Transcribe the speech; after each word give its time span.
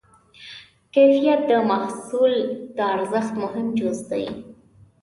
کیفیت 0.93 1.39
د 1.49 1.51
محصول 1.71 2.33
د 2.75 2.77
ارزښت 2.95 3.31
مهم 3.43 3.67
جز 3.79 3.97
دی. 4.09 4.25